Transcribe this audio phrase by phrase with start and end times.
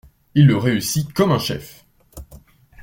[0.33, 1.85] Il le réussit comme un chef.